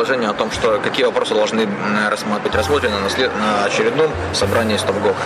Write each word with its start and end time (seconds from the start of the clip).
положение 0.00 0.30
о 0.30 0.32
том, 0.32 0.50
что 0.50 0.80
какие 0.82 1.04
вопросы 1.04 1.34
должны 1.34 1.66
быть 1.66 2.54
рассмотрены 2.54 3.00
на, 3.00 3.10
след... 3.10 3.30
на 3.36 3.64
очередном 3.66 4.10
собрании 4.32 4.78
Стопгока? 4.78 5.22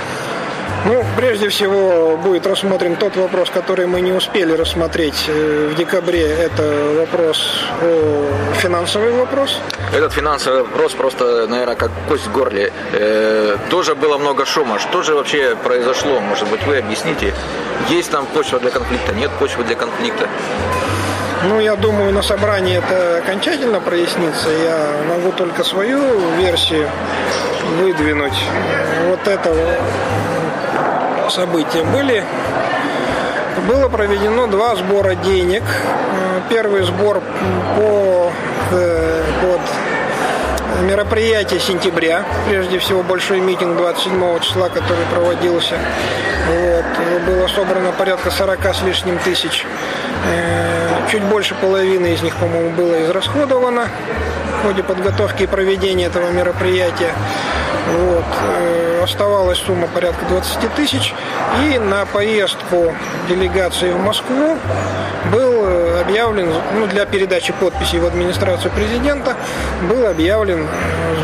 Ну, 0.85 1.05
прежде 1.17 1.49
всего 1.49 2.17
будет 2.17 2.45
рассмотрен 2.45 2.97
тот 2.97 3.17
вопрос, 3.17 3.51
который 3.51 3.87
мы 3.87 4.01
не 4.01 4.11
успели 4.11 4.53
рассмотреть 4.53 5.27
э, 5.29 5.71
в 5.73 5.77
декабре. 5.77 6.27
Это 6.27 6.63
вопрос, 6.99 7.63
финансовый 8.57 9.13
вопрос. 9.13 9.61
Этот 9.93 10.13
финансовый 10.13 10.63
вопрос 10.63 10.93
просто, 10.95 11.47
наверное, 11.47 11.77
как 11.77 11.93
кость 12.09 12.27
в 12.27 12.33
горле. 12.33 12.73
Э, 12.93 13.57
тоже 13.71 13.95
было 13.95 14.19
много 14.19 14.45
шума. 14.45 14.81
Что 14.81 15.03
же 15.03 15.15
вообще 15.15 15.55
произошло? 15.55 16.19
Может 16.19 16.49
быть, 16.49 16.67
вы 16.67 16.79
объясните? 16.79 17.33
Есть 17.91 18.11
там 18.11 18.27
почва 18.27 18.59
для 18.59 18.71
конфликта? 18.71 19.15
Нет 19.15 19.31
почвы 19.39 19.63
для 19.63 19.77
конфликта? 19.77 20.29
Ну, 21.49 21.61
я 21.61 21.77
думаю, 21.77 22.13
на 22.13 22.23
собрании 22.23 22.79
это 22.79 23.19
окончательно 23.19 23.81
прояснится. 23.81 24.49
Я 24.49 24.79
могу 25.09 25.31
только 25.33 25.63
свою 25.63 26.01
версию 26.39 26.89
выдвинуть. 27.79 28.39
Вот 29.09 29.29
этого 29.29 29.77
события 31.29 31.83
были. 31.85 32.25
Было 33.69 33.89
проведено 33.89 34.47
два 34.47 34.75
сбора 34.77 35.15
денег. 35.17 35.63
Первый 36.49 36.83
сбор 36.85 37.21
по, 37.77 38.33
э, 38.73 39.23
под 39.43 39.61
мероприятие 40.85 41.61
сентября, 41.61 42.25
прежде 42.49 42.79
всего 42.79 43.03
большой 43.03 43.41
митинг 43.41 43.77
27 43.77 44.41
числа, 44.41 44.69
который 44.69 45.05
проводился. 45.13 45.77
Вот. 46.49 46.85
Было 47.27 47.49
собрано 47.49 47.93
порядка 47.93 48.31
40 48.31 48.75
с 48.75 48.83
лишним 48.83 49.19
тысяч. 49.19 49.65
Чуть 51.11 51.23
больше 51.23 51.55
половины 51.55 52.15
из 52.15 52.23
них, 52.23 52.35
по-моему, 52.37 52.71
было 52.71 53.03
израсходовано 53.05 53.89
в 54.61 54.67
ходе 54.67 54.83
подготовки 54.83 55.45
и 55.45 55.47
проведения 55.47 56.07
этого 56.07 56.31
мероприятия. 56.31 57.13
Вот. 57.87 58.25
Э, 58.43 59.01
оставалась 59.05 59.59
сумма 59.59 59.87
порядка 59.87 60.25
20 60.27 60.75
тысяч. 60.75 61.15
И 61.63 61.79
на 61.79 62.07
поездку 62.07 62.95
делегации 63.29 63.93
в 63.93 63.99
Москву 63.99 64.57
был 65.31 65.65
э, 65.65 66.01
объявлен, 66.01 66.53
ну, 66.75 66.87
для 66.87 67.05
передачи 67.05 67.53
подписей 67.53 67.99
в 67.99 68.07
администрацию 68.07 68.73
президента, 68.73 69.37
был 69.89 70.07
объявлен 70.07 70.63
э, 70.63 70.67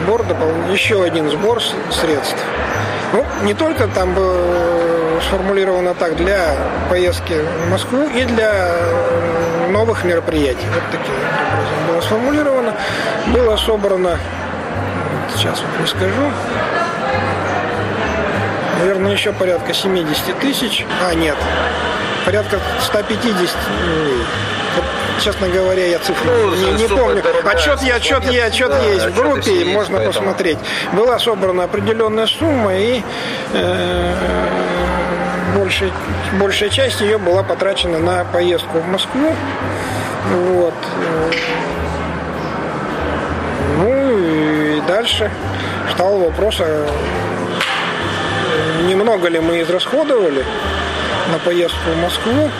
сбор, 0.02 0.24
еще 0.70 1.02
один 1.02 1.30
сбор 1.30 1.62
средств. 1.62 2.36
Ну, 3.12 3.24
не 3.42 3.54
только 3.54 3.88
там 3.88 4.14
было 4.14 5.20
сформулировано 5.26 5.94
так 5.94 6.16
для 6.16 6.54
поездки 6.88 7.34
в 7.34 7.70
Москву 7.70 8.08
и 8.08 8.24
для 8.24 8.76
новых 9.70 10.04
мероприятий. 10.04 10.66
Вот 10.72 10.82
таким 10.90 11.14
образом 11.14 11.86
было 11.88 12.00
сформулировано. 12.00 12.74
Было 13.28 13.56
собрано 13.56 14.18
сейчас 15.36 15.60
вот 15.60 15.80
не 15.80 15.86
скажу. 15.86 16.32
Наверное, 18.78 19.12
еще 19.12 19.32
порядка 19.32 19.74
70 19.74 20.38
тысяч. 20.38 20.86
А, 21.06 21.14
нет. 21.14 21.36
Порядка 22.24 22.58
150. 22.82 23.56
Вот, 24.76 24.84
честно 25.22 25.48
говоря, 25.48 25.86
я 25.86 25.98
цифру 25.98 26.30
ну, 26.30 26.54
не, 26.54 26.82
не 26.82 26.88
помню. 26.88 27.22
Отчет, 27.44 27.82
я, 27.82 27.96
отчет, 27.96 28.24
я, 28.30 28.46
отчет 28.46 28.70
да, 28.70 28.78
есть 28.84 29.06
в 29.06 29.14
группе, 29.14 29.52
есть, 29.52 29.72
можно 29.72 29.98
поэтому. 29.98 30.12
посмотреть. 30.12 30.58
Была 30.92 31.18
собрана 31.18 31.64
определенная 31.64 32.26
сумма, 32.26 32.76
и 32.76 33.02
э, 33.52 34.14
большая, 35.56 35.90
большая 36.38 36.70
часть 36.70 37.00
ее 37.00 37.18
была 37.18 37.42
потрачена 37.42 37.98
на 37.98 38.24
поездку 38.24 38.78
в 38.78 38.86
Москву. 38.86 39.34
Вот. 40.30 40.74
дальше 45.00 45.30
стал 45.94 46.18
вопрос, 46.18 46.56
а 46.60 46.86
немного 48.86 49.28
ли 49.28 49.40
мы 49.40 49.62
израсходовали 49.62 50.44
на 51.32 51.38
поездку 51.38 51.90
в 51.90 52.02
Москву 52.02 52.50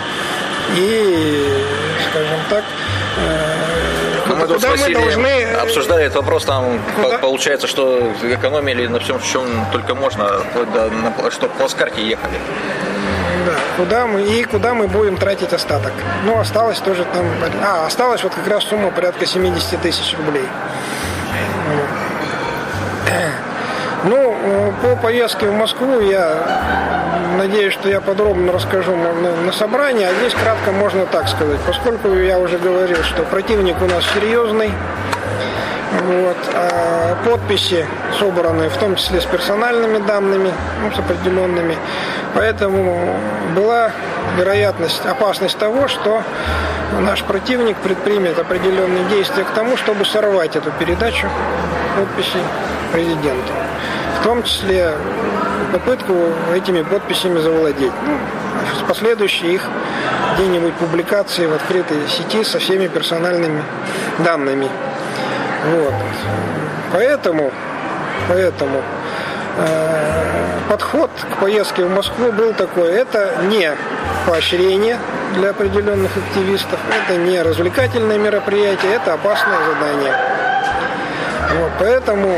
и, 0.76 1.64
скажем 2.08 2.38
так, 2.48 2.64
э, 4.40 4.46
мы 4.46 4.54
куда 4.54 4.70
мы 4.70 4.92
должны... 4.92 5.42
обсуждали 5.54 6.04
этот 6.04 6.16
вопрос, 6.16 6.44
там 6.44 6.80
куда? 6.96 7.18
получается, 7.18 7.66
что 7.66 8.12
экономили 8.22 8.86
на 8.86 9.00
всем, 9.00 9.20
чем 9.20 9.44
только 9.72 9.94
можно, 9.94 10.42
до, 10.74 10.90
на, 10.90 11.30
что 11.30 11.48
по 11.48 11.68
карте 11.68 12.06
ехали. 12.06 12.34
Да, 13.46 13.54
куда 13.76 14.06
мы 14.06 14.22
и 14.22 14.44
куда 14.44 14.74
мы 14.74 14.86
будем 14.86 15.16
тратить 15.16 15.52
остаток. 15.52 15.92
Ну, 16.24 16.38
осталось 16.38 16.78
тоже 16.78 17.04
там... 17.04 17.24
А, 17.62 17.86
осталось 17.86 18.22
вот 18.22 18.34
как 18.34 18.46
раз 18.46 18.64
сумма 18.64 18.90
порядка 18.90 19.24
70 19.24 19.80
тысяч 19.80 20.14
рублей. 20.16 20.46
Ну, 24.04 24.72
по 24.82 24.96
поездке 24.96 25.46
в 25.46 25.52
Москву 25.52 26.00
я 26.00 26.34
надеюсь, 27.36 27.74
что 27.74 27.88
я 27.88 28.00
подробно 28.00 28.52
расскажу 28.52 28.96
на, 28.96 29.12
на 29.44 29.52
собрании, 29.52 30.04
а 30.04 30.14
здесь 30.14 30.32
кратко 30.34 30.72
можно 30.72 31.04
так 31.06 31.28
сказать. 31.28 31.60
Поскольку 31.66 32.08
я 32.14 32.38
уже 32.38 32.58
говорил, 32.58 33.02
что 33.02 33.24
противник 33.24 33.76
у 33.82 33.86
нас 33.86 34.04
серьезный, 34.14 34.72
вот, 36.06 36.36
а 36.54 37.16
подписи 37.26 37.84
собраны 38.18 38.70
в 38.70 38.76
том 38.78 38.96
числе 38.96 39.20
с 39.20 39.26
персональными 39.26 39.98
данными, 39.98 40.50
ну, 40.82 40.92
с 40.92 40.98
определенными. 40.98 41.76
Поэтому 42.34 43.16
была 43.54 43.90
вероятность, 44.38 45.04
опасность 45.04 45.58
того, 45.58 45.88
что 45.88 46.22
наш 47.00 47.22
противник 47.22 47.76
предпримет 47.76 48.38
определенные 48.38 49.04
действия 49.10 49.44
к 49.44 49.50
тому, 49.50 49.76
чтобы 49.76 50.06
сорвать 50.06 50.56
эту 50.56 50.70
передачу 50.70 51.28
подписей 51.96 52.40
президенту. 52.92 53.52
В 54.20 54.24
том 54.24 54.42
числе 54.42 54.92
попытку 55.72 56.14
этими 56.54 56.82
подписями 56.82 57.38
завладеть. 57.38 57.92
Ну, 58.06 58.16
последующие 58.86 59.54
их 59.54 59.62
где-нибудь 60.34 60.74
публикации 60.74 61.46
в 61.46 61.54
открытой 61.54 61.98
сети 62.08 62.44
со 62.44 62.58
всеми 62.58 62.88
персональными 62.88 63.62
данными. 64.18 64.68
Вот. 65.72 65.94
Поэтому, 66.92 67.52
поэтому 68.28 68.82
э, 69.58 70.30
подход 70.68 71.10
к 71.32 71.40
поездке 71.40 71.84
в 71.84 71.94
Москву 71.94 72.32
был 72.32 72.52
такой. 72.52 72.90
Это 72.92 73.32
не 73.48 73.72
поощрение 74.26 74.98
для 75.34 75.50
определенных 75.50 76.16
активистов, 76.16 76.78
это 76.88 77.16
не 77.16 77.40
развлекательное 77.40 78.18
мероприятие, 78.18 78.94
это 78.94 79.14
опасное 79.14 79.58
задание. 79.66 80.14
Вот, 81.58 81.72
поэтому 81.78 82.36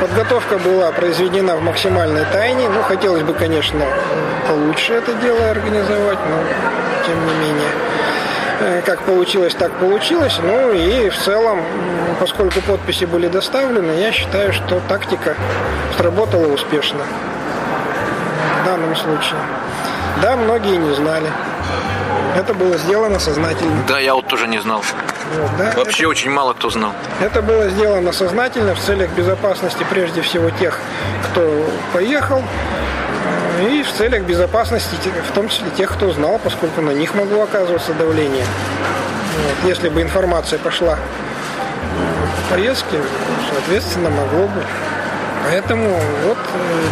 подготовка 0.00 0.58
была 0.58 0.90
произведена 0.92 1.56
в 1.56 1.62
максимальной 1.62 2.24
тайне. 2.32 2.68
Ну, 2.68 2.82
хотелось 2.82 3.22
бы, 3.22 3.34
конечно, 3.34 3.84
получше 4.48 4.94
это 4.94 5.14
дело 5.14 5.50
организовать, 5.50 6.18
но 6.28 7.06
тем 7.06 7.26
не 7.26 7.34
менее. 7.34 7.70
Э, 8.60 8.82
как 8.84 9.00
получилось, 9.02 9.54
так 9.54 9.72
получилось. 9.72 10.38
Ну 10.42 10.72
и 10.72 11.08
в 11.08 11.18
целом, 11.18 11.62
поскольку 12.20 12.60
подписи 12.60 13.04
были 13.04 13.28
доставлены, 13.28 13.92
я 13.92 14.12
считаю, 14.12 14.52
что 14.52 14.80
тактика 14.88 15.34
сработала 15.96 16.46
успешно 16.46 17.00
в 18.62 18.66
данном 18.66 18.94
случае. 18.96 19.40
Да, 20.22 20.36
многие 20.36 20.76
не 20.76 20.94
знали. 20.94 21.26
Это 22.36 22.54
было 22.54 22.76
сделано 22.78 23.18
сознательно. 23.18 23.84
Да, 23.86 23.98
я 23.98 24.14
вот 24.14 24.26
тоже 24.26 24.46
не 24.48 24.58
знал. 24.60 24.82
Вот, 25.34 25.50
да? 25.58 25.72
Вообще 25.76 26.04
это, 26.04 26.10
очень 26.10 26.30
мало 26.30 26.54
кто 26.54 26.70
знал. 26.70 26.92
Это 27.20 27.42
было 27.42 27.68
сделано 27.68 28.12
сознательно 28.12 28.74
в 28.74 28.80
целях 28.80 29.10
безопасности 29.10 29.84
прежде 29.90 30.22
всего 30.22 30.50
тех, 30.50 30.78
кто 31.30 31.66
поехал, 31.92 32.42
э, 33.58 33.68
и 33.68 33.82
в 33.82 33.92
целях 33.92 34.22
безопасности, 34.22 34.96
в 35.28 35.34
том 35.34 35.48
числе 35.48 35.70
тех, 35.76 35.92
кто 35.92 36.10
знал, 36.12 36.40
поскольку 36.42 36.80
на 36.80 36.90
них 36.90 37.14
могло 37.14 37.42
оказываться 37.42 37.92
давление. 37.94 38.44
Вот. 38.44 39.68
Если 39.68 39.88
бы 39.88 40.00
информация 40.02 40.58
пошла 40.58 40.96
по 42.48 42.54
поездке, 42.54 42.98
соответственно, 43.50 44.10
могло 44.10 44.46
бы 44.46 44.64
Поэтому 45.44 45.98
вот 46.24 46.38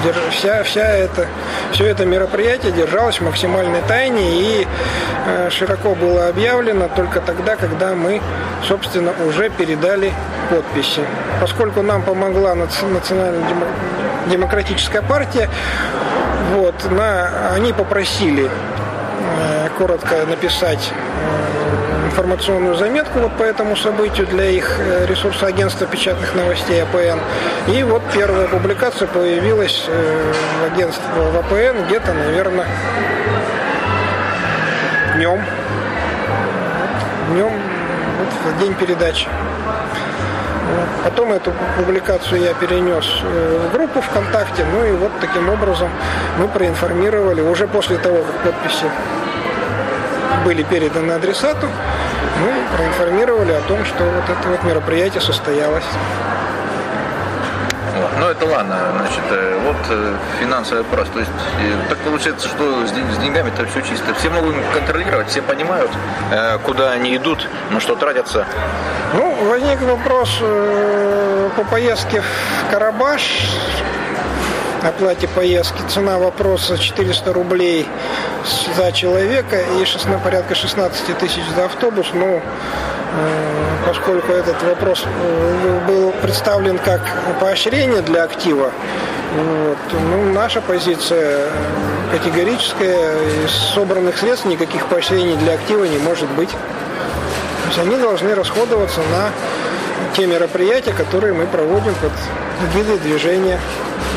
э, 0.05 0.13
вся, 0.31 0.63
вся 0.65 0.89
это, 0.89 1.27
все 1.73 1.87
это 1.87 2.05
мероприятие 2.05 2.73
держалось 2.73 3.21
в 3.21 3.25
максимальной 3.25 3.81
тайне 3.83 4.43
и 4.43 4.67
э, 5.27 5.51
широко 5.51 5.95
было 5.95 6.27
объявлено 6.29 6.89
только 6.95 7.21
тогда, 7.21 7.57
когда 7.57 7.95
мы, 7.95 8.21
собственно, 8.67 9.13
уже 9.27 9.51
передали 9.51 10.13
подписи. 10.51 11.03
Поскольку 11.41 11.83
нам 11.83 12.03
помогла 12.03 12.55
Национально-демократическая 12.55 15.03
партия, 15.03 15.51
вот, 16.55 16.75
на, 16.91 17.53
они 17.55 17.73
попросили 17.73 18.49
э, 18.49 18.51
коротко 19.79 20.27
написать 20.27 20.93
информационную 22.21 22.75
заметку 22.75 23.19
вот 23.19 23.33
по 23.39 23.43
этому 23.43 23.77
событию 23.77 24.27
для 24.27 24.45
их 24.45 24.79
э, 24.79 25.07
ресурса 25.07 25.47
агентства 25.47 25.87
печатных 25.87 26.35
новостей 26.35 26.83
АПН. 26.83 27.19
И 27.69 27.83
вот 27.83 28.03
первая 28.13 28.47
публикация 28.47 29.09
появилась 29.09 29.87
э, 29.89 30.33
в 30.61 30.75
агентстве 30.75 31.07
в 31.15 31.39
АПН 31.39 31.87
где-то, 31.87 32.13
наверное, 32.13 32.67
днем. 35.17 35.43
Днем, 37.31 37.53
вот 38.19 38.53
в 38.53 38.59
день 38.61 38.75
передачи. 38.75 39.27
Потом 41.03 41.33
эту 41.33 41.55
публикацию 41.79 42.43
я 42.43 42.53
перенес 42.53 43.07
э, 43.23 43.67
в 43.67 43.73
группу 43.73 44.03
ВКонтакте, 44.03 44.67
ну 44.71 44.85
и 44.85 44.93
вот 44.93 45.13
таким 45.23 45.49
образом 45.49 45.89
мы 46.39 46.49
проинформировали 46.49 47.41
уже 47.41 47.67
после 47.67 47.97
того, 47.97 48.19
как 48.19 48.53
подписи 48.53 48.85
были 50.45 50.63
переданы 50.63 51.13
адресату, 51.13 51.67
мы 52.41 52.77
проинформировали 52.77 53.53
о 53.53 53.61
том, 53.63 53.85
что 53.85 54.05
вот 54.05 54.25
это 54.25 54.49
вот 54.49 54.63
мероприятие 54.65 55.21
состоялось. 55.21 55.85
Вот. 57.97 58.11
Ну 58.19 58.27
это 58.29 58.47
ладно, 58.47 58.77
значит, 58.97 59.25
э, 59.31 59.61
вот 59.65 59.77
э, 59.91 60.17
финансовый 60.41 60.83
вопрос. 60.83 61.09
То 61.13 61.19
есть 61.19 61.31
так 61.89 61.99
получается, 61.99 62.49
что 62.49 62.87
с 62.87 62.93
деньгами 62.93 63.49
это 63.49 63.67
все 63.67 63.83
чисто. 63.83 64.15
Все 64.15 64.31
могут 64.31 64.55
контролировать, 64.73 65.29
все 65.29 65.43
понимают, 65.43 65.91
куда 66.65 66.93
они 66.93 67.17
идут, 67.17 67.47
на 67.71 67.81
что 67.81 67.97
тратятся. 67.97 68.47
Ну, 69.15 69.35
возник 69.49 69.81
вопрос 69.83 70.43
по 71.57 71.65
поездке 71.65 72.23
в 72.23 72.71
Карабаш, 72.71 73.51
оплате 74.83 75.29
поездки. 75.29 75.83
Цена 75.89 76.19
вопроса 76.19 76.79
400 76.79 77.33
рублей 77.33 77.87
за 78.77 78.93
человека 78.93 79.61
и 79.81 79.85
16, 79.85 80.23
порядка 80.23 80.55
16 80.55 81.19
тысяч 81.19 81.43
за 81.57 81.67
автобус. 81.67 82.09
Ну, 82.13 82.41
поскольку 83.87 84.33
этот 84.33 84.63
вопрос 84.63 85.05
э, 85.05 85.81
был 85.87 86.13
представлен 86.23 86.79
как 86.79 87.01
поощрение 87.41 88.03
для 88.03 88.25
актива, 88.25 88.71
вот, 89.37 89.79
ну, 90.11 90.33
наша 90.33 90.61
позиция 90.61 91.49
категорическая. 92.11 93.15
Из 93.45 93.53
собранных 93.75 94.19
средств 94.19 94.47
никаких 94.47 94.87
поощрений 94.87 95.37
для 95.37 95.55
актива 95.55 95.85
не 95.85 95.99
может 95.99 96.29
быть. 96.31 96.51
То 96.51 97.69
есть 97.69 97.79
они 97.79 97.97
должны 97.97 98.35
расходоваться 98.35 99.01
на 99.01 99.31
те 100.17 100.27
мероприятия, 100.27 100.93
которые 100.93 101.33
мы 101.35 101.47
проводим 101.47 101.95
под 101.95 102.13
гидой 102.75 102.99
движения. 102.99 103.59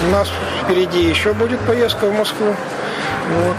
У 0.08 0.12
нас 0.12 0.30
впереди 0.64 1.04
еще 1.04 1.34
будет 1.34 1.60
поездка 1.62 2.08
в 2.08 2.14
Москву. 2.14 2.56
Вот 3.46 3.56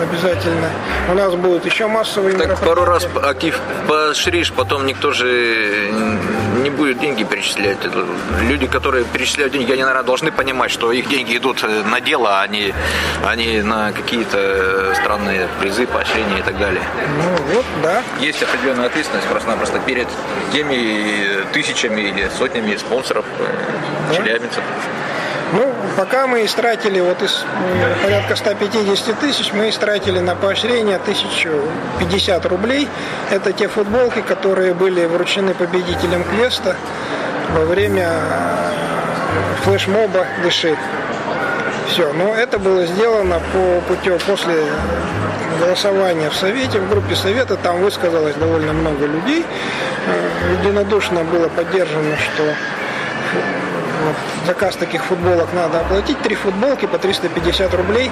обязательно. 0.00 0.70
У 1.10 1.14
нас 1.14 1.34
будут 1.34 1.66
еще 1.66 1.86
массовые 1.86 2.36
так 2.36 2.58
пару 2.60 2.84
раз 2.84 3.06
Акиф 3.22 3.60
поощришь, 3.88 4.52
потом 4.52 4.86
никто 4.86 5.12
же 5.12 5.90
не 6.62 6.70
будет 6.70 6.98
деньги 6.98 7.24
перечислять. 7.24 7.78
Люди, 8.42 8.66
которые 8.66 9.04
перечисляют 9.04 9.52
деньги, 9.52 9.70
они, 9.72 9.82
наверное, 9.82 10.04
должны 10.04 10.32
понимать, 10.32 10.70
что 10.70 10.92
их 10.92 11.08
деньги 11.08 11.36
идут 11.36 11.62
на 11.62 12.00
дело, 12.00 12.40
а 12.40 12.46
не, 12.46 12.74
а 13.24 13.36
не 13.36 13.62
на 13.62 13.92
какие-то 13.92 14.94
странные 14.94 15.48
призы, 15.60 15.86
поощрения 15.86 16.38
и 16.38 16.42
так 16.42 16.58
далее. 16.58 16.82
Ну 17.18 17.54
вот, 17.54 17.64
да. 17.82 18.02
Есть 18.20 18.42
определенная 18.42 18.86
ответственность 18.86 19.28
просто-напросто 19.28 19.78
перед 19.80 20.08
теми 20.52 21.44
тысячами 21.52 22.00
или 22.02 22.30
сотнями 22.38 22.76
спонсоров, 22.76 23.24
э, 23.38 23.44
да. 24.10 24.16
челябинцев. 24.16 24.62
Пока 25.96 26.26
мы 26.26 26.44
истратили 26.44 26.98
вот 27.00 27.22
из 27.22 27.44
порядка 28.02 28.34
150 28.34 29.18
тысяч, 29.20 29.52
мы 29.52 29.68
истратили 29.68 30.18
на 30.18 30.34
поощрение 30.34 30.96
1050 30.96 32.46
рублей. 32.46 32.88
Это 33.30 33.52
те 33.52 33.68
футболки, 33.68 34.20
которые 34.20 34.74
были 34.74 35.06
вручены 35.06 35.54
победителям 35.54 36.24
квеста 36.24 36.74
во 37.54 37.64
время 37.64 38.10
флешмоба 39.62 40.26
«Дыши». 40.42 40.76
Все, 41.88 42.12
но 42.12 42.34
это 42.34 42.58
было 42.58 42.86
сделано 42.86 43.40
по 43.52 43.80
путем 43.86 44.18
после 44.26 44.64
голосования 45.60 46.30
в 46.30 46.34
Совете, 46.34 46.80
в 46.80 46.88
группе 46.88 47.14
Совета, 47.14 47.56
там 47.56 47.80
высказалось 47.82 48.34
довольно 48.34 48.72
много 48.72 49.06
людей. 49.06 49.44
Э, 50.06 50.56
единодушно 50.60 51.22
было 51.24 51.48
поддержано, 51.48 52.16
что 52.16 52.42
заказ 54.46 54.76
таких 54.76 55.04
футболок 55.04 55.48
надо 55.52 55.80
оплатить. 55.80 56.20
Три 56.22 56.34
футболки 56.34 56.86
по 56.86 56.98
350 56.98 57.74
рублей 57.74 58.10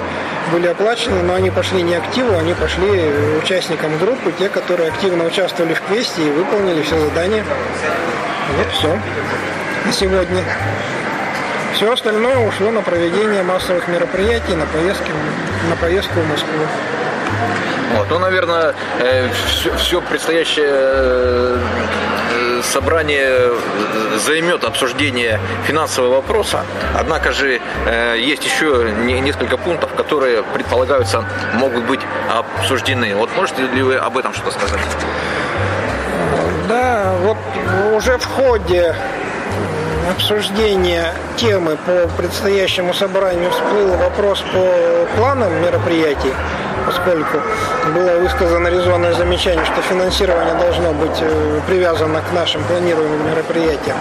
были 0.53 0.67
оплачены, 0.67 1.23
но 1.23 1.35
они 1.35 1.51
пошли 1.51 1.83
не 1.83 1.95
активу, 1.95 2.37
они 2.37 2.55
пошли 2.55 3.11
участникам 3.43 3.99
группы, 3.99 4.33
те, 4.39 4.49
которые 4.49 4.89
активно 4.91 5.25
участвовали 5.25 5.75
в 5.75 5.81
квесте 5.83 6.27
и 6.27 6.31
выполнили 6.31 6.83
все 6.83 6.99
задания. 6.99 7.45
Вот 8.57 8.67
все 8.73 8.99
на 9.85 9.93
сегодня. 9.93 10.45
Все 11.75 11.93
остальное 11.93 12.37
ушло 12.47 12.71
на 12.71 12.83
проведение 12.83 13.43
массовых 13.43 13.89
мероприятий, 13.89 14.55
на 14.55 14.67
поездки, 14.67 15.11
на 15.69 15.77
поездку 15.77 16.21
в 16.21 16.29
Москву. 16.29 16.67
Вот. 17.97 18.07
Ну, 18.11 18.19
наверное, 18.19 18.75
все, 19.47 19.71
э, 19.71 19.77
все 19.77 20.01
предстоящее 20.01 20.69
э, 20.69 21.59
собрание 22.63 23.53
займет 24.25 24.65
обсуждение 24.65 25.41
финансового 25.67 26.17
вопроса, 26.17 26.65
однако 26.97 27.33
же 27.33 27.61
э, 27.87 28.17
есть 28.19 28.45
еще 28.45 28.91
несколько 29.05 29.57
пунктов, 29.57 29.93
которые 29.95 30.43
предполагаются 30.43 31.25
могут 31.55 31.85
быть 31.85 32.01
обсуждены. 32.31 33.15
Вот 33.17 33.31
можете 33.37 33.63
ли 33.63 33.83
вы 33.83 33.97
об 33.97 34.17
этом 34.17 34.33
что-то 34.33 34.53
сказать? 34.53 34.81
Да, 36.69 37.15
вот 37.21 37.37
уже 37.95 38.19
в 38.19 38.27
ходе 38.27 38.95
обсуждения 40.11 41.13
темы 41.37 41.77
по 41.87 42.09
предстоящему 42.17 42.93
собранию 42.95 43.51
всплыл 43.51 43.95
вопрос 43.97 44.43
по 44.53 45.07
планам 45.17 45.63
мероприятий 45.63 46.33
поскольку 46.87 47.39
было 47.95 48.19
высказано 48.21 48.69
резонное 48.69 49.15
замечание, 49.15 49.65
что 49.65 49.83
финансирование 49.83 50.55
должно 50.55 50.93
быть 50.93 51.19
э, 51.21 51.61
привязано 51.67 52.21
к 52.21 52.33
нашим 52.33 52.63
планируемым 52.65 53.31
мероприятиям. 53.31 53.97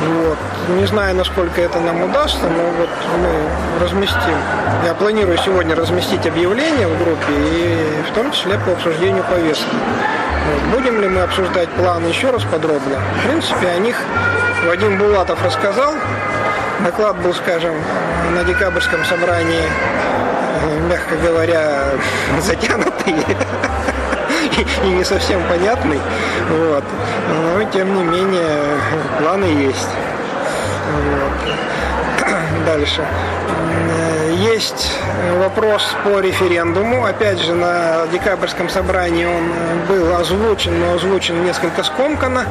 Вот. 0.00 0.38
Не 0.68 0.86
знаю, 0.86 1.14
насколько 1.14 1.60
это 1.60 1.78
нам 1.80 2.02
удастся, 2.02 2.44
но 2.44 2.62
вот 2.78 2.88
мы 3.18 3.84
разместим. 3.84 4.38
Я 4.84 4.94
планирую 4.94 5.36
сегодня 5.38 5.74
разместить 5.74 6.26
объявление 6.26 6.88
в 6.88 6.98
группе 6.98 7.32
и 7.32 8.02
в 8.10 8.14
том 8.14 8.30
числе 8.32 8.58
по 8.58 8.72
обсуждению 8.72 9.24
повестки. 9.24 9.76
Будем 10.72 11.00
ли 11.00 11.08
мы 11.08 11.20
обсуждать 11.22 11.68
план 11.70 12.06
еще 12.06 12.30
раз 12.30 12.42
подробно? 12.44 12.96
В 13.18 13.28
принципе, 13.28 13.68
о 13.68 13.78
них 13.78 13.96
Вадим 14.66 14.98
Булатов 14.98 15.42
рассказал. 15.44 15.94
Доклад 16.84 17.20
был, 17.20 17.34
скажем, 17.34 17.74
на 18.34 18.44
декабрьском 18.44 19.04
собрании 19.04 19.64
мягко 20.88 21.16
говоря, 21.16 21.90
затянутый 22.40 23.14
и 24.84 24.88
не 24.88 25.04
совсем 25.04 25.42
понятный. 25.48 26.00
Вот. 26.50 26.84
Но, 27.28 27.64
тем 27.64 27.94
не 27.94 28.04
менее, 28.04 28.80
планы 29.18 29.44
есть. 29.44 29.88
Вот. 30.92 32.26
Дальше. 32.66 33.04
Есть 34.36 34.98
вопрос 35.38 35.94
по 36.04 36.20
референдуму. 36.20 37.04
Опять 37.04 37.40
же, 37.40 37.54
на 37.54 38.06
декабрьском 38.12 38.68
собрании 38.68 39.26
он 39.26 39.50
был 39.88 40.14
озвучен, 40.14 40.78
но 40.78 40.94
озвучен 40.94 41.44
несколько 41.44 41.82
скомканно. 41.82 42.46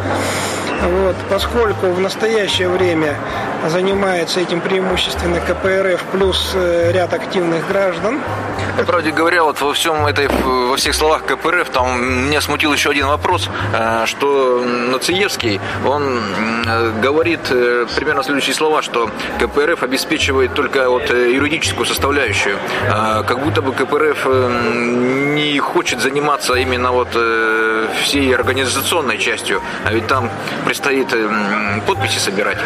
Вот, 0.82 1.16
поскольку 1.30 1.88
в 1.88 2.00
настоящее 2.00 2.70
время 2.70 3.16
занимается 3.68 4.40
этим 4.40 4.62
преимущественно 4.62 5.40
КПРФ 5.40 6.02
плюс 6.12 6.52
э, 6.56 6.92
ряд 6.92 7.14
активных 7.14 7.68
граждан. 7.68 8.20
По 8.78 8.84
правде 8.84 9.12
говоря, 9.12 9.44
вот 9.44 9.60
во 9.62 9.74
всем 9.74 10.06
этой, 10.06 10.28
во 10.28 10.76
всех 10.78 10.96
словах 10.96 11.26
КПРФ, 11.26 11.70
там 11.70 12.28
меня 12.28 12.40
смутил 12.40 12.72
еще 12.74 12.92
один 12.92 13.08
вопрос, 13.08 13.50
э, 13.74 14.06
что 14.06 14.64
Нациевский, 14.64 15.60
он 15.86 16.20
э, 16.66 16.92
говорит 17.02 17.42
примерно 17.96 18.24
следующие 18.24 18.54
слова, 18.54 18.82
что 18.82 19.10
КПРФ 19.40 19.84
обеспечивает 19.84 20.54
только 20.54 20.90
вот 20.90 21.10
юридическую 21.10 21.86
составляющую, 21.86 22.58
как 22.88 23.44
будто 23.44 23.62
бы 23.62 23.74
КПРФ 23.74 24.26
не 24.26 25.60
хочет 25.60 26.02
заниматься 26.02 26.54
именно 26.56 26.92
вот 26.92 27.10
всей 28.04 28.34
организационной 28.34 29.18
частью, 29.18 29.62
а 29.86 29.94
ведь 29.94 30.08
там 30.08 30.30
предстоит 30.66 31.08
подписи 31.86 32.20
собирать. 32.20 32.58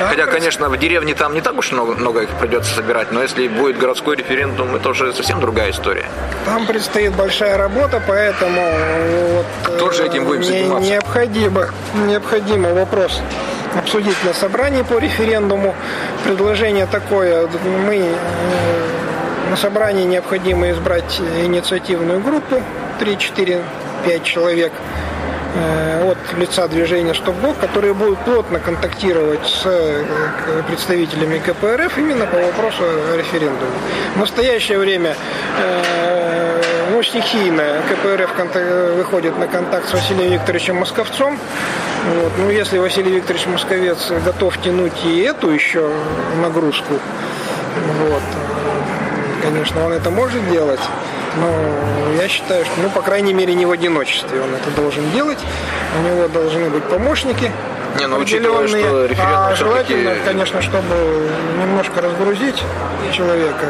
Да, 0.00 0.08
Хотя, 0.08 0.26
конечно, 0.42 0.68
в 0.68 0.76
деревне 0.76 1.14
там 1.14 1.34
не 1.34 1.40
так 1.40 1.56
уж 1.56 1.70
много, 1.70 1.94
много 1.94 2.22
их 2.22 2.30
придется 2.40 2.74
собирать, 2.74 3.12
но 3.12 3.22
если 3.22 3.46
будет 3.46 3.78
городской 3.78 4.16
референдум, 4.16 4.74
это 4.74 4.88
уже 4.88 5.12
совсем 5.12 5.40
другая 5.40 5.70
история. 5.70 6.06
Там 6.44 6.66
предстоит 6.66 7.14
большая 7.14 7.56
работа, 7.56 8.02
поэтому 8.04 8.60
вот, 9.36 9.46
Кто 9.62 9.92
же 9.92 10.04
этим 10.04 10.24
будем 10.24 10.42
заниматься? 10.42 10.90
Необходимо, 10.90 11.68
необходимо 12.08 12.74
вопрос 12.74 13.20
обсудить 13.78 14.16
на 14.24 14.32
собрании 14.32 14.82
по 14.82 14.98
референдуму. 14.98 15.76
Предложение 16.24 16.86
такое, 16.86 17.48
мы 17.86 17.98
э, 17.98 18.10
на 19.48 19.56
собрании 19.56 20.04
необходимо 20.04 20.72
избрать 20.72 21.20
инициативную 21.44 22.20
группу 22.20 22.60
3-4-5 22.98 24.24
человек– 24.24 24.72
Э, 24.82 25.11
от 25.54 26.38
лица 26.38 26.66
движения 26.68 27.14
«Стоп-Блок», 27.14 27.58
которые 27.58 27.94
будут 27.94 28.18
плотно 28.20 28.58
контактировать 28.58 29.46
с 29.46 29.62
э, 29.66 30.62
представителями 30.66 31.38
КПРФ 31.38 31.98
именно 31.98 32.26
по 32.26 32.38
вопросу 32.38 32.82
о 32.82 33.16
референдуме. 33.16 33.72
В 34.14 34.20
настоящее 34.20 34.78
время 34.78 35.14
э, 35.58 36.62
ну, 36.92 37.02
стихийно 37.02 37.82
КПРФ 37.88 38.30
выходит 38.96 39.38
на 39.38 39.46
контакт 39.46 39.88
с 39.88 39.92
Василием 39.92 40.32
Викторовичем 40.32 40.76
Московцом. 40.76 41.38
Вот. 42.14 42.32
Ну, 42.38 42.50
если 42.50 42.78
Василий 42.78 43.12
Викторович 43.12 43.46
Московец 43.46 44.10
готов 44.24 44.60
тянуть 44.60 45.04
и 45.04 45.20
эту 45.20 45.50
еще 45.50 45.90
нагрузку, 46.42 46.94
вот, 48.08 48.22
конечно, 49.42 49.84
он 49.84 49.92
это 49.92 50.10
может 50.10 50.48
делать. 50.50 50.80
Но 51.36 52.20
я 52.20 52.28
считаю, 52.28 52.64
что, 52.64 52.74
ну, 52.82 52.90
по 52.90 53.00
крайней 53.02 53.32
мере, 53.32 53.54
не 53.54 53.64
в 53.66 53.70
одиночестве 53.70 54.40
он 54.40 54.54
это 54.54 54.70
должен 54.76 55.10
делать. 55.12 55.38
У 55.98 56.02
него 56.06 56.28
должны 56.28 56.68
быть 56.70 56.84
помощники, 56.84 57.50
не, 57.98 58.06
ну 58.06 58.18
учитывая, 58.18 58.66
что 58.68 59.06
референдум 59.06 59.38
а 59.38 59.54
желательно, 59.54 60.14
конечно, 60.24 60.62
чтобы 60.62 61.30
немножко 61.58 62.00
разгрузить 62.00 62.62
человека, 63.12 63.66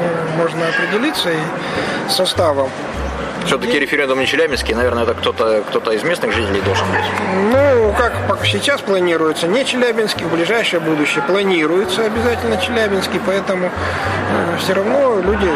ну, 0.00 0.42
можно 0.42 0.60
определиться 0.68 1.30
и 1.30 2.10
составом. 2.10 2.70
Все-таки 3.46 3.78
референдум 3.78 4.18
не 4.20 4.26
Челябинский, 4.26 4.74
наверное, 4.74 5.04
это 5.04 5.14
кто-то 5.14 5.62
кто 5.68 5.92
из 5.92 6.02
местных 6.02 6.32
жителей 6.32 6.60
должен 6.62 6.86
быть. 6.90 7.04
Ну, 7.52 7.94
как 7.96 8.44
сейчас 8.46 8.80
планируется, 8.80 9.48
не 9.48 9.64
Челябинский, 9.64 10.24
в 10.24 10.32
ближайшее 10.32 10.80
будущее 10.80 11.22
планируется 11.24 12.04
обязательно 12.04 12.56
Челябинский, 12.58 13.20
поэтому 13.24 13.66
э, 13.66 14.58
все 14.58 14.74
равно 14.74 15.20
люди 15.20 15.50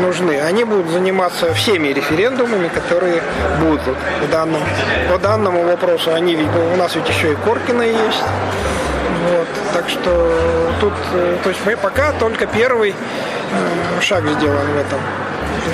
нужны. 0.00 0.40
Они 0.40 0.64
будут 0.64 0.88
заниматься 0.88 1.52
всеми 1.54 1.88
референдумами, 1.88 2.68
которые 2.68 3.22
будут 3.60 3.82
по 4.20 4.26
данному, 4.30 4.64
по 5.10 5.18
данному 5.18 5.64
вопросу. 5.64 6.12
Они, 6.12 6.36
у 6.36 6.76
нас 6.76 6.94
ведь 6.94 7.08
еще 7.08 7.32
и 7.32 7.36
Коркина 7.36 7.82
есть. 7.82 8.24
Вот, 9.30 9.48
так 9.72 9.88
что 9.88 10.72
тут, 10.80 10.92
э, 11.14 11.36
то 11.42 11.48
есть 11.48 11.60
мы 11.64 11.76
пока 11.76 12.12
только 12.12 12.46
первый 12.46 12.90
э, 12.90 14.00
шаг 14.00 14.24
сделан 14.38 14.66
в 14.66 14.76
этом. 14.76 15.00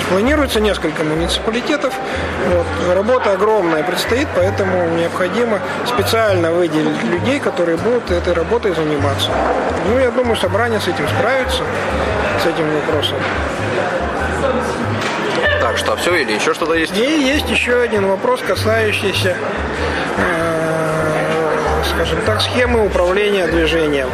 Планируется 0.09 0.59
несколько 0.59 1.03
муниципалитетов. 1.03 1.93
Вот. 2.49 2.65
Работа 2.93 3.33
огромная 3.33 3.83
предстоит, 3.83 4.27
поэтому 4.35 4.89
необходимо 4.95 5.59
специально 5.85 6.51
выделить 6.51 7.03
людей, 7.03 7.39
которые 7.39 7.77
будут 7.77 8.11
этой 8.11 8.33
работой 8.33 8.73
заниматься. 8.75 9.29
Ну, 9.87 9.99
я 9.99 10.11
думаю, 10.11 10.35
собрание 10.35 10.79
с 10.79 10.87
этим 10.87 11.07
справится, 11.07 11.63
с 12.41 12.45
этим 12.45 12.69
вопросом. 12.73 13.17
Так, 15.61 15.77
что, 15.77 15.95
все 15.95 16.15
или 16.15 16.33
еще 16.33 16.53
что-то 16.53 16.73
есть? 16.73 16.95
И 16.97 17.01
есть 17.01 17.49
еще 17.49 17.79
один 17.79 18.07
вопрос, 18.07 18.41
касающийся 18.45 19.35
э, 20.17 20.62
скажем 21.95 22.19
так, 22.25 22.41
схемы 22.41 22.85
управления 22.85 23.47
движением. 23.47 24.09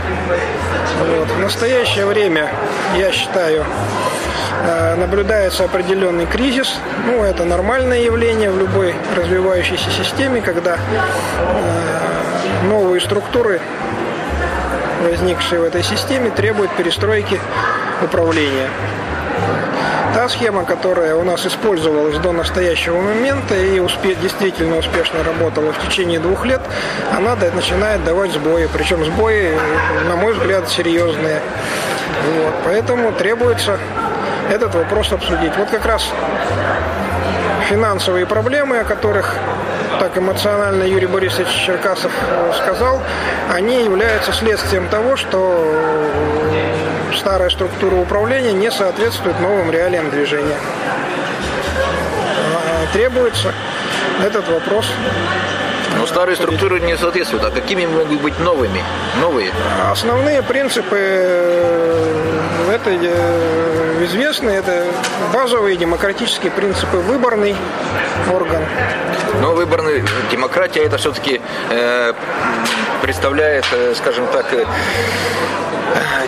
Вот. 0.99 1.27
В 1.29 1.39
настоящее 1.39 2.05
время, 2.05 2.49
я 2.97 3.11
считаю, 3.11 3.65
Э, 4.61 4.95
наблюдается 4.95 5.63
определенный 5.63 6.25
кризис. 6.25 6.75
Ну, 7.05 7.23
это 7.23 7.45
нормальное 7.45 8.01
явление 8.01 8.51
в 8.51 8.57
любой 8.57 8.93
развивающейся 9.15 9.89
системе, 9.89 10.41
когда 10.41 10.75
э, 10.75 12.67
новые 12.67 12.99
структуры, 12.99 13.61
возникшие 15.03 15.61
в 15.61 15.63
этой 15.63 15.81
системе, 15.83 16.29
требуют 16.29 16.71
перестройки 16.75 17.39
управления. 18.03 18.69
Та 20.13 20.27
схема, 20.27 20.65
которая 20.65 21.15
у 21.15 21.23
нас 21.23 21.45
использовалась 21.45 22.17
до 22.17 22.31
настоящего 22.31 22.99
момента 22.99 23.55
и 23.55 23.79
успе 23.79 24.15
действительно 24.15 24.77
успешно 24.77 25.23
работала 25.23 25.71
в 25.71 25.87
течение 25.87 26.19
двух 26.19 26.45
лет, 26.45 26.61
она 27.15 27.35
начинает 27.35 28.03
давать 28.03 28.31
сбои. 28.31 28.67
Причем 28.73 29.05
сбои, 29.05 29.53
на 30.07 30.15
мой 30.15 30.33
взгляд, 30.33 30.67
серьезные. 30.69 31.41
Вот. 32.35 32.53
Поэтому 32.65 33.11
требуется 33.13 33.77
этот 34.49 34.73
вопрос 34.73 35.11
обсудить. 35.11 35.55
Вот 35.57 35.69
как 35.69 35.85
раз 35.85 36.11
финансовые 37.69 38.25
проблемы, 38.25 38.79
о 38.79 38.83
которых 38.83 39.35
так 39.99 40.17
эмоционально 40.17 40.83
Юрий 40.83 41.07
Борисович 41.07 41.49
Черкасов 41.49 42.11
э, 42.29 42.53
сказал, 42.57 43.01
они 43.53 43.83
являются 43.83 44.31
следствием 44.33 44.87
того, 44.87 45.17
что 45.17 45.75
старая 47.19 47.49
структура 47.49 47.95
управления 47.95 48.53
не 48.53 48.71
соответствует 48.71 49.39
новым 49.41 49.71
реалиям 49.71 50.09
движения. 50.09 50.57
А, 52.55 52.93
требуется 52.93 53.53
этот 54.23 54.47
вопрос 54.49 54.85
но 55.97 56.05
старые 56.05 56.35
структуры 56.35 56.79
не 56.79 56.95
соответствуют. 56.97 57.43
А 57.43 57.51
какими 57.51 57.85
могут 57.85 58.21
быть 58.21 58.39
новыми? 58.39 58.81
Новые? 59.19 59.51
Основные 59.91 60.41
принципы 60.41 60.95
э, 60.95 62.71
это 62.73 62.91
э, 62.91 64.05
известны. 64.05 64.51
Это 64.51 64.85
базовые 65.33 65.75
демократические 65.75 66.51
принципы. 66.51 66.97
Выборный 66.97 67.55
орган. 68.31 68.63
Но 69.41 69.53
выборный 69.53 70.03
демократия 70.31 70.83
это 70.83 70.97
все-таки 70.97 71.41
э, 71.69 72.13
представляет, 73.01 73.65
скажем 73.95 74.27
так, 74.27 74.45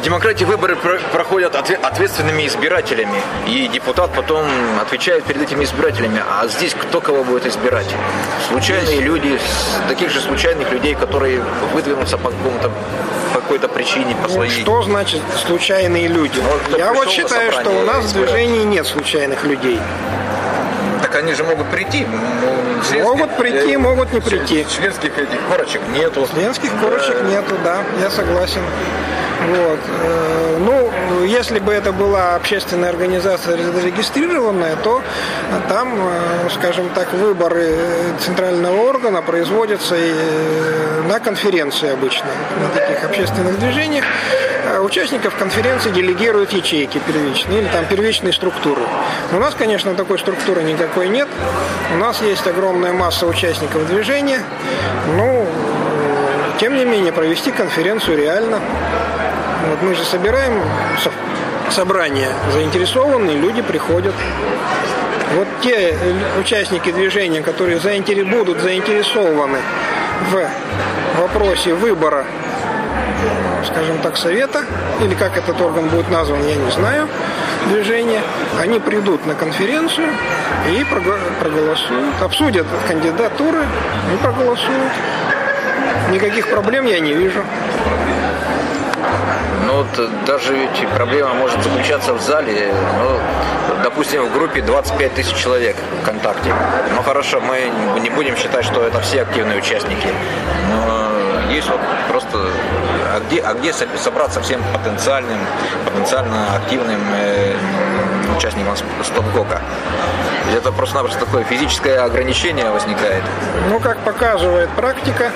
демократии 0.04 0.46
выборы 0.46 0.76
проходят 1.12 1.56
ответственными 1.56 2.48
избирателями, 2.48 3.22
и 3.48 3.68
депутат 3.68 4.12
потом 4.14 4.46
отвечает 4.80 5.24
перед 5.24 5.42
этими 5.42 5.64
избирателями. 5.64 6.22
А 6.28 6.48
здесь 6.48 6.74
кто 6.74 7.02
кого 7.02 7.24
будет 7.24 7.46
избирать? 7.46 7.88
Случайные 8.50 9.02
люди, 9.02 9.40
таких 9.88 10.10
же 10.10 10.20
случайных 10.20 10.72
людей, 10.72 10.96
которые 10.96 11.44
выдвинутся 11.74 12.18
по 12.18 12.30
какому-то 12.30 12.72
по 13.34 13.40
какой-то 13.40 13.70
причине, 13.70 14.16
по 14.22 14.30
своей. 14.30 14.62
Что 14.62 14.84
значит 14.84 15.22
случайные 15.46 16.08
люди? 16.08 16.40
Вот, 16.40 16.78
Я 16.78 16.94
вот 16.94 17.10
считаю, 17.10 17.52
что 17.52 17.70
у 17.70 17.84
нас 17.86 18.06
в 18.06 18.14
движении 18.14 18.64
нет 18.64 18.86
случайных 18.86 19.44
людей. 19.46 19.80
Так 21.12 21.24
они 21.24 21.34
же 21.34 21.44
могут 21.44 21.68
прийти. 21.68 22.08
Ну, 22.94 23.04
могут 23.04 23.36
прийти, 23.36 23.74
э, 23.74 23.78
могут 23.78 24.14
не 24.14 24.22
прийти. 24.22 24.66
Членских 24.74 25.18
этих 25.18 25.40
корочек 25.50 25.82
нету. 25.94 26.26
Членских 26.34 26.70
корочек 26.80 27.18
да. 27.22 27.30
нету, 27.30 27.56
да, 27.66 27.84
я 28.02 28.10
согласен. 28.10 28.62
Вот. 29.50 29.80
Э, 30.04 30.58
ну, 30.60 31.26
если 31.26 31.60
бы 31.60 31.74
это 31.74 31.92
была 31.92 32.36
общественная 32.36 32.90
организация 32.90 33.58
зарегистрированная, 33.58 34.78
то 34.78 35.02
там, 35.68 36.00
э, 36.00 36.50
скажем 36.52 36.90
так, 36.96 37.12
выборы 37.12 37.76
центрального 38.20 38.88
органа 38.88 39.22
производятся 39.22 39.96
э, 39.98 41.02
на 41.10 41.20
конференции 41.20 41.92
обычно, 41.92 42.28
на 42.62 42.70
таких 42.70 43.04
общественных 43.04 43.60
движениях. 43.60 44.06
А 44.64 44.80
участников 44.82 45.36
конференции 45.36 45.90
делегируют 45.90 46.52
ячейки 46.54 47.00
первичные 47.00 47.62
или 47.62 47.68
там 47.68 47.86
первичные 47.86 48.32
структуры. 48.32 48.82
У 49.32 49.40
нас, 49.40 49.56
конечно, 49.56 49.96
такой 49.96 50.20
структуры 50.20 50.62
никакой 50.64 51.10
нет. 51.10 51.28
У 51.94 51.98
нас 51.98 52.22
есть 52.22 52.46
огромная 52.46 52.94
масса 52.94 53.26
участников 53.26 53.88
движения. 53.88 54.40
Ну, 55.16 55.48
тем 56.60 56.76
не 56.76 56.86
менее, 56.86 57.12
провести 57.12 57.52
конференцию 57.52 58.18
реально. 58.18 58.60
Вот 59.70 59.82
мы 59.82 59.96
же 59.96 60.04
собираем 60.04 60.62
собрание, 61.72 62.30
заинтересованные 62.54 63.38
люди 63.38 63.62
приходят. 63.62 64.14
Вот 65.36 65.48
те 65.62 65.98
участники 66.40 66.92
движения, 66.92 67.42
которые 67.42 67.80
заинтерес, 67.80 68.28
будут 68.28 68.60
заинтересованы 68.60 69.60
в 70.30 70.50
вопросе 71.20 71.74
выбора, 71.74 72.26
скажем 73.72 74.00
так, 74.00 74.18
совета, 74.18 74.64
или 75.02 75.14
как 75.16 75.38
этот 75.38 75.60
орган 75.62 75.88
будет 75.88 76.10
назван, 76.10 76.46
я 76.46 76.56
не 76.56 76.72
знаю, 76.72 77.08
движения, 77.70 78.22
они 78.60 78.80
придут 78.80 79.26
на 79.26 79.34
конференцию 79.34 80.10
и 80.70 80.86
проголосуют, 81.40 82.22
обсудят 82.22 82.66
кандидатуры 82.88 83.66
и 84.14 84.18
проголосуют. 84.18 84.92
Никаких 86.12 86.50
проблем 86.50 86.86
я 86.86 87.00
не 87.00 87.14
вижу. 87.14 87.44
Вот 89.82 90.26
даже 90.28 90.54
ведь 90.56 90.88
проблема 90.94 91.34
может 91.34 91.64
заключаться 91.64 92.14
в 92.14 92.22
зале, 92.22 92.72
ну, 93.00 93.18
допустим, 93.84 94.24
в 94.28 94.32
группе 94.32 94.62
25 94.62 95.16
тысяч 95.16 95.36
человек 95.36 95.76
ВКонтакте. 96.04 96.54
Ну 96.96 97.02
хорошо, 97.02 97.42
мы 97.42 97.72
не 98.00 98.12
будем 98.12 98.38
считать, 98.38 98.64
что 98.64 98.86
это 98.86 99.02
все 99.02 99.24
активные 99.24 99.58
участники. 99.58 100.08
Но 100.70 101.52
есть 101.52 101.68
вот 101.68 101.80
просто, 102.10 102.38
а 103.12 103.22
где, 103.26 103.42
а 103.42 103.56
где 103.56 103.74
собраться 103.74 104.40
всем 104.42 104.62
потенциальным, 104.72 105.40
потенциально 105.84 106.58
активным 106.58 107.02
э, 107.16 107.56
участникам 108.38 108.76
стоп-гока? 109.04 109.62
Это 110.56 110.72
просто-напросто 110.72 111.26
такое 111.26 111.44
физическое 111.44 112.02
ограничение 112.02 112.70
возникает. 112.70 113.24
Ну, 113.68 113.80
как 113.80 113.98
показывает 114.00 114.70
практика, 114.70 115.32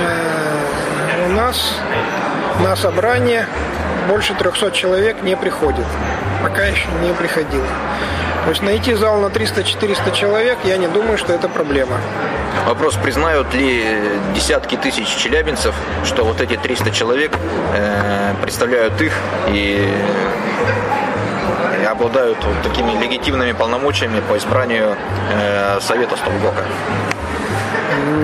э, 0.00 1.26
у 1.26 1.32
нас 1.32 1.74
на 2.62 2.76
собрание 2.76 3.46
больше 4.08 4.34
300 4.34 4.70
человек 4.72 5.22
не 5.22 5.36
приходит. 5.36 5.86
Пока 6.42 6.62
еще 6.64 6.86
не 7.02 7.12
приходило. 7.12 7.66
То 8.44 8.50
есть 8.50 8.62
найти 8.62 8.94
зал 8.94 9.18
на 9.18 9.26
300-400 9.26 10.14
человек, 10.14 10.58
я 10.64 10.78
не 10.78 10.88
думаю, 10.88 11.18
что 11.18 11.32
это 11.32 11.48
проблема. 11.48 12.00
Вопрос, 12.66 12.94
признают 12.94 13.52
ли 13.54 13.84
десятки 14.34 14.76
тысяч 14.76 15.08
челябинцев, 15.16 15.74
что 16.04 16.24
вот 16.24 16.40
эти 16.40 16.56
300 16.56 16.90
человек 16.90 17.32
э, 17.74 18.34
представляют 18.42 19.00
их, 19.02 19.12
и 19.48 19.86
обладают 21.90 22.38
вот 22.42 22.62
такими 22.62 22.98
легитимными 23.00 23.52
полномочиями 23.52 24.20
по 24.28 24.36
избранию 24.38 24.96
э, 25.32 25.78
Совета 25.80 26.16
Стопгока. 26.16 26.64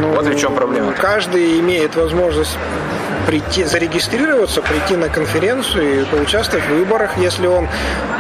Ну, 0.01 0.15
вот 0.15 0.27
в 0.27 0.39
чем 0.39 0.55
проблема. 0.55 0.93
Каждый 0.93 1.61
имеет 1.61 1.95
возможность 1.97 2.57
прийти, 3.27 3.65
зарегистрироваться, 3.65 4.63
прийти 4.63 4.97
на 4.97 5.09
конференцию 5.09 6.03
и 6.03 6.05
поучаствовать 6.05 6.65
в 6.65 6.71
выборах. 6.71 7.19
Если 7.19 7.47
он 7.47 7.69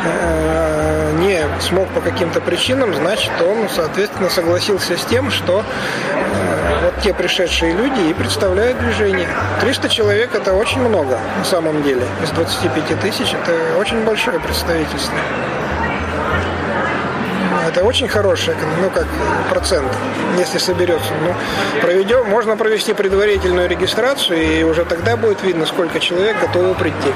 э, 0.04 1.12
не 1.18 1.42
смог 1.60 1.88
по 1.88 2.00
каким-то 2.00 2.40
причинам, 2.40 2.94
значит, 2.94 3.32
он, 3.40 3.68
соответственно, 3.68 4.28
согласился 4.28 4.96
с 4.96 5.04
тем, 5.04 5.30
что 5.30 5.62
э, 5.62 6.84
вот 6.84 7.02
те 7.02 7.14
пришедшие 7.14 7.72
люди 7.72 8.10
и 8.10 8.14
представляют 8.14 8.78
движение. 8.80 9.28
300 9.60 9.88
человек– 9.88 10.34
это 10.34 10.52
очень 10.54 10.80
много 10.80 11.18
на 11.38 11.44
самом 11.44 11.82
деле. 11.82 12.02
Из 12.22 12.30
25 12.30 13.00
тысяч– 13.00 13.34
это 13.42 13.78
очень 13.78 14.04
большое 14.04 14.40
представительство. 14.40 15.18
Это 17.76 17.84
очень 17.84 18.08
хороший, 18.08 18.54
ну 18.80 18.88
как 18.88 19.04
процент, 19.50 19.92
если 20.38 20.56
соберется. 20.56 21.12
Ну, 21.20 21.34
проведем, 21.82 22.26
можно 22.26 22.56
провести 22.56 22.94
предварительную 22.94 23.68
регистрацию, 23.68 24.42
и 24.42 24.62
уже 24.62 24.86
тогда 24.86 25.18
будет 25.18 25.42
видно, 25.42 25.66
сколько 25.66 26.00
человек 26.00 26.40
готовы 26.40 26.74
прийти. 26.74 27.12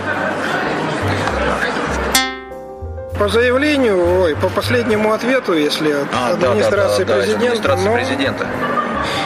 По 3.19 3.29
заявлению, 3.29 4.21
ой, 4.21 4.37
по 4.37 4.50
последнему 4.50 5.14
ответу, 5.14 5.55
если 5.55 5.93
от 5.93 6.09
а, 6.12 6.33
администрации 6.35 7.05
да, 7.05 7.14
да, 7.14 7.21
да, 7.21 7.23
президента, 7.23 7.47
администрации 7.47 7.85
но... 7.87 7.95
президента 7.95 8.47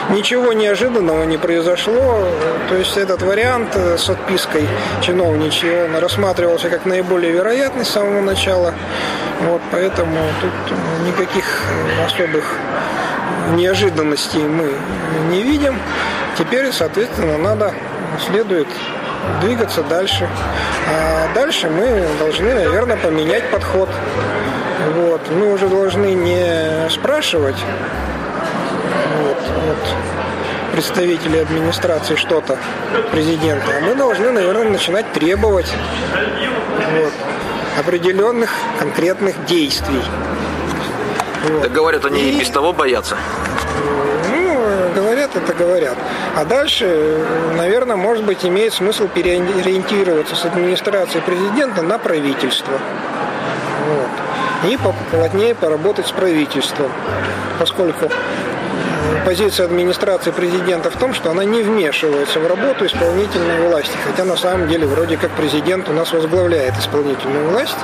Ничего 0.09 0.53
неожиданного 0.53 1.23
не 1.23 1.37
произошло. 1.37 2.27
То 2.69 2.75
есть 2.75 2.97
этот 2.97 3.21
вариант 3.21 3.75
э, 3.75 3.97
с 3.97 4.09
отпиской 4.09 4.67
чиновничьей, 5.01 5.85
он 5.85 5.97
рассматривался 5.97 6.69
как 6.69 6.85
наиболее 6.85 7.31
вероятный 7.31 7.85
с 7.85 7.89
самого 7.89 8.21
начала. 8.21 8.73
Вот, 9.41 9.61
поэтому 9.71 10.17
тут 10.41 10.77
никаких 11.05 11.45
особых 12.05 12.43
неожиданностей 13.53 14.41
мы 14.41 14.71
не 15.29 15.43
видим. 15.43 15.79
Теперь, 16.37 16.71
соответственно, 16.71 17.37
надо, 17.37 17.73
следует 18.27 18.67
двигаться 19.41 19.83
дальше. 19.83 20.27
А 20.87 21.33
дальше 21.33 21.69
мы 21.69 22.05
должны, 22.19 22.53
наверное, 22.53 22.97
поменять 22.97 23.49
подход. 23.51 23.89
Вот. 24.95 25.21
Мы 25.31 25.53
уже 25.53 25.67
должны 25.67 26.13
не 26.13 26.89
спрашивать, 26.89 27.57
от 29.71 30.73
представителей 30.73 31.39
администрации 31.39 32.15
что-то 32.15 32.57
президента, 33.11 33.77
а 33.77 33.81
мы 33.81 33.95
должны, 33.95 34.31
наверное, 34.31 34.69
начинать 34.69 35.11
требовать 35.13 35.71
вот, 36.99 37.13
определенных 37.79 38.51
конкретных 38.79 39.45
действий. 39.45 40.01
Вот. 41.47 41.63
Так 41.63 41.71
говорят, 41.71 42.05
они 42.05 42.31
и 42.31 42.39
без 42.39 42.49
того 42.49 42.73
боятся. 42.73 43.15
Ну, 44.31 44.57
говорят, 44.93 45.35
это 45.35 45.53
говорят. 45.53 45.97
А 46.35 46.43
дальше, 46.43 47.25
наверное, 47.55 47.95
может 47.95 48.25
быть, 48.25 48.43
имеет 48.45 48.73
смысл 48.73 49.07
переориентироваться 49.07 50.35
с 50.35 50.45
администрации 50.45 51.19
президента 51.19 51.81
на 51.81 51.97
правительство. 51.99 52.73
Вот. 53.87 54.71
И 54.71 54.77
плотнее 55.11 55.55
поработать 55.55 56.07
с 56.07 56.11
правительством. 56.11 56.91
Поскольку 57.59 58.09
позиция 59.25 59.65
администрации 59.65 60.31
президента 60.31 60.89
в 60.89 60.95
том, 60.97 61.13
что 61.13 61.31
она 61.31 61.43
не 61.43 61.63
вмешивается 61.63 62.39
в 62.39 62.47
работу 62.47 62.85
исполнительной 62.85 63.67
власти, 63.67 63.97
хотя 64.05 64.23
на 64.23 64.37
самом 64.37 64.67
деле 64.67 64.85
вроде 64.87 65.17
как 65.17 65.31
президент 65.31 65.89
у 65.89 65.93
нас 65.93 66.13
возглавляет 66.13 66.77
исполнительную 66.77 67.49
власть. 67.49 67.77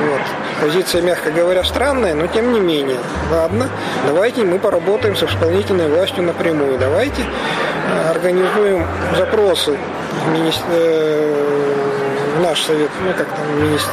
Вот. 0.00 0.20
Позиция, 0.60 1.02
мягко 1.02 1.30
говоря, 1.30 1.64
странная, 1.64 2.14
но 2.14 2.26
тем 2.26 2.52
не 2.52 2.60
менее. 2.60 2.98
Ладно, 3.32 3.68
давайте 4.06 4.44
мы 4.44 4.58
поработаем 4.58 5.16
с 5.16 5.22
исполнительной 5.22 5.88
властью 5.88 6.24
напрямую. 6.24 6.78
Давайте 6.78 7.22
э, 7.22 8.10
организуем 8.10 8.86
запросы 9.16 9.76
в, 10.24 10.32
мини... 10.32 10.52
Э, 10.70 11.78
в 12.36 12.40
наш 12.42 12.62
совет, 12.62 12.90
ну 13.04 13.12
как 13.12 13.26
там, 13.26 13.62
министр... 13.62 13.90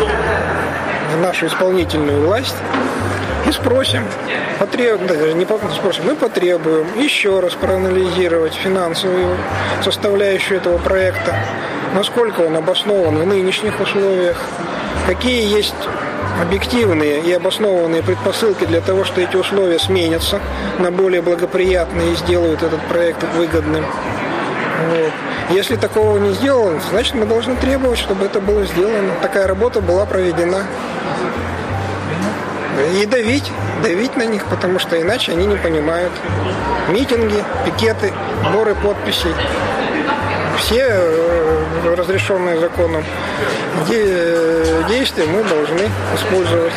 Э, 0.00 1.16
в 1.16 1.20
нашу 1.20 1.46
исполнительную 1.46 2.26
власть 2.26 2.56
и 3.50 3.52
спросим, 3.52 4.04
потребуем, 4.60 5.06
даже 5.08 5.34
не 5.34 5.44
спросим, 5.44 6.04
мы 6.06 6.14
потребуем 6.14 6.86
еще 6.96 7.40
раз 7.40 7.52
проанализировать 7.54 8.54
финансовую 8.54 9.36
составляющую 9.82 10.58
этого 10.58 10.78
проекта, 10.78 11.34
насколько 11.94 12.40
он 12.42 12.56
обоснован 12.56 13.16
в 13.16 13.26
нынешних 13.26 13.80
условиях, 13.80 14.40
какие 15.06 15.52
есть 15.52 15.74
объективные 16.40 17.20
и 17.20 17.32
обоснованные 17.32 18.02
предпосылки 18.02 18.64
для 18.64 18.80
того, 18.80 19.04
что 19.04 19.20
эти 19.20 19.34
условия 19.36 19.80
сменятся 19.80 20.38
на 20.78 20.92
более 20.92 21.20
благоприятные 21.20 22.12
и 22.12 22.16
сделают 22.16 22.62
этот 22.62 22.80
проект 22.82 23.24
выгодным. 23.36 23.84
Вот. 24.90 25.12
Если 25.50 25.74
такого 25.74 26.18
не 26.18 26.32
сделано, 26.34 26.80
значит 26.90 27.14
мы 27.14 27.26
должны 27.26 27.56
требовать, 27.56 27.98
чтобы 27.98 28.26
это 28.26 28.40
было 28.40 28.64
сделано. 28.64 29.12
Такая 29.20 29.48
работа 29.48 29.80
была 29.80 30.06
проведена 30.06 30.64
и 32.94 33.06
давить, 33.06 33.50
давить 33.82 34.16
на 34.16 34.24
них, 34.24 34.44
потому 34.46 34.78
что 34.78 35.00
иначе 35.00 35.32
они 35.32 35.46
не 35.46 35.56
понимают. 35.56 36.12
Митинги, 36.88 37.42
пикеты, 37.64 38.12
сборы 38.48 38.74
подписей, 38.74 39.32
все 40.58 40.86
э, 40.88 41.94
разрешенные 41.96 42.58
законом 42.58 43.04
действия 43.88 45.24
мы 45.24 45.42
должны 45.44 45.88
использовать. 46.14 46.72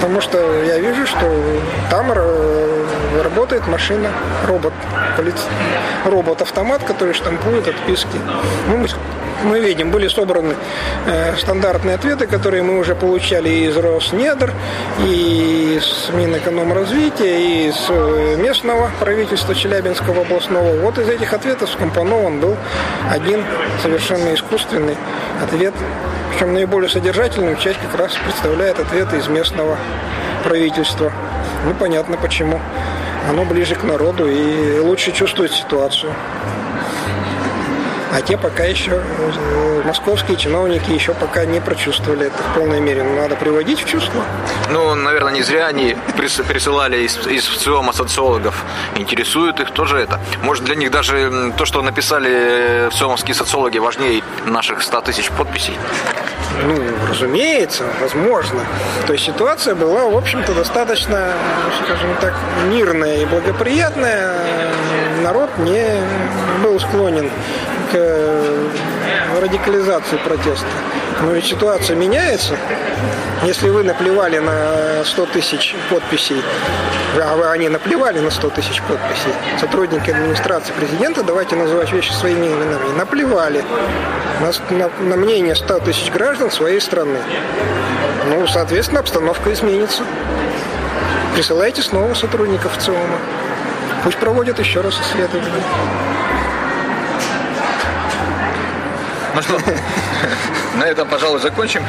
Потому 0.00 0.20
что 0.22 0.38
я 0.64 0.78
вижу, 0.78 1.06
что 1.06 1.60
там 1.90 2.10
работает 3.22 3.66
машина, 3.68 4.08
робот, 4.46 4.72
робот-автомат, 6.06 6.82
который 6.84 7.12
штампует 7.12 7.68
отписки. 7.68 8.16
Ну, 8.68 8.86
мы 9.44 9.60
видим, 9.60 9.90
были 9.90 10.08
собраны 10.08 10.54
э, 11.06 11.36
стандартные 11.36 11.94
ответы, 11.96 12.26
которые 12.26 12.62
мы 12.62 12.78
уже 12.78 12.94
получали 12.94 13.48
из 13.48 13.76
Роснедр, 13.76 14.52
и 15.06 15.78
из 15.78 16.14
Минэкономразвития, 16.14 17.38
и 17.38 17.68
из 17.68 17.86
э, 17.88 18.36
местного 18.38 18.90
правительства 19.00 19.54
Челябинского 19.54 20.22
областного. 20.22 20.78
Вот 20.80 20.98
из 20.98 21.08
этих 21.08 21.32
ответов 21.32 21.70
скомпонован 21.70 22.40
был 22.40 22.56
один 23.10 23.42
совершенно 23.82 24.34
искусственный 24.34 24.96
ответ. 25.42 25.74
Причем 26.40 26.54
наиболее 26.54 26.88
содержательную 26.88 27.54
часть 27.56 27.78
как 27.80 28.00
раз 28.00 28.14
представляет 28.14 28.80
ответы 28.80 29.18
из 29.18 29.28
местного 29.28 29.76
правительства. 30.42 31.12
Ну, 31.66 31.74
понятно 31.74 32.16
почему. 32.16 32.58
Оно 33.28 33.44
ближе 33.44 33.74
к 33.74 33.82
народу 33.82 34.26
и 34.26 34.78
лучше 34.78 35.12
чувствует 35.12 35.52
ситуацию. 35.52 36.14
А 38.10 38.22
те 38.22 38.38
пока 38.38 38.64
еще, 38.64 39.02
э, 39.02 39.82
московские 39.84 40.38
чиновники 40.38 40.90
еще 40.90 41.12
пока 41.12 41.44
не 41.44 41.60
прочувствовали 41.60 42.28
это 42.28 42.42
в 42.42 42.54
полной 42.54 42.80
мере. 42.80 43.02
Но 43.02 43.20
надо 43.20 43.36
приводить 43.36 43.82
в 43.82 43.86
чувство. 43.86 44.22
Ну, 44.70 44.94
наверное, 44.94 45.34
не 45.34 45.42
зря 45.42 45.66
они 45.66 45.94
присылали 46.16 47.02
из, 47.02 47.18
из 47.26 47.46
ВЦИОМа 47.48 47.92
социологов. 47.92 48.64
Интересует 48.96 49.60
их 49.60 49.72
тоже 49.72 49.98
это. 49.98 50.18
Может, 50.42 50.64
для 50.64 50.74
них 50.74 50.90
даже 50.90 51.52
то, 51.58 51.66
что 51.66 51.82
написали 51.82 52.88
ВЦИОМовские 52.92 53.34
социологи, 53.34 53.76
важнее 53.76 54.22
наших 54.46 54.80
100 54.80 55.02
тысяч 55.02 55.30
подписей? 55.30 55.76
Ну, 56.62 56.76
разумеется, 57.08 57.84
возможно. 58.00 58.60
То 59.06 59.12
есть 59.12 59.24
ситуация 59.24 59.74
была, 59.74 60.06
в 60.06 60.16
общем-то, 60.16 60.52
достаточно, 60.54 61.32
скажем 61.84 62.14
так, 62.20 62.34
мирная 62.68 63.22
и 63.22 63.24
благоприятная. 63.24 64.34
Народ 65.22 65.50
не 65.58 66.00
был 66.62 66.78
склонен 66.80 67.30
к 67.92 67.96
радикализации 69.40 70.16
протеста. 70.18 70.66
Но 71.22 71.32
ведь 71.32 71.46
ситуация 71.46 71.96
меняется. 71.96 72.56
Если 73.44 73.68
вы 73.70 73.82
наплевали 73.84 74.38
на 74.38 75.04
100 75.04 75.26
тысяч 75.26 75.74
подписей, 75.90 76.42
а 77.20 77.36
вы, 77.36 77.46
они 77.50 77.68
наплевали 77.68 78.20
на 78.20 78.30
100 78.30 78.50
тысяч 78.50 78.80
подписей, 78.82 79.32
сотрудники 79.58 80.10
администрации 80.10 80.72
президента, 80.72 81.22
давайте 81.22 81.56
называть 81.56 81.92
вещи 81.92 82.12
своими 82.12 82.46
именами, 82.46 82.96
наплевали 82.96 83.64
на, 84.40 84.76
на, 84.76 84.90
на 85.00 85.16
мнение 85.16 85.54
100 85.54 85.80
тысяч 85.80 86.10
граждан 86.10 86.50
своей 86.50 86.80
страны. 86.80 87.18
Ну, 88.28 88.46
соответственно, 88.46 89.00
обстановка 89.00 89.52
изменится. 89.52 90.04
Присылайте 91.34 91.82
снова 91.82 92.14
сотрудников 92.14 92.76
ЦИОМа. 92.78 93.18
Пусть 94.04 94.18
проводят 94.18 94.58
еще 94.58 94.80
раз 94.80 94.98
исследование. 95.00 95.62
Ну 99.40 99.58
что, 99.58 99.72
на 100.76 100.84
этом, 100.84 101.08
пожалуй, 101.08 101.40
закончим. 101.40 101.82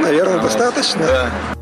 Наверное, 0.00 0.38
достаточно. 0.38 1.06
Да. 1.06 1.57